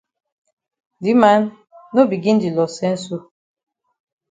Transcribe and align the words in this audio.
Di 1.03 1.13
man, 1.21 1.41
no 1.93 2.01
begin 2.11 2.37
di 2.41 2.49
loss 2.57 2.73
sense 2.79 3.01
so. 3.07 3.17